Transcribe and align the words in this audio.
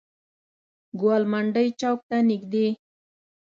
ګوالمنډۍ 0.99 1.67
چوک 1.79 1.99
ته 2.09 2.17
نزدې. 2.27 2.67